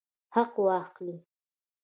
[0.33, 1.17] حق واخلئ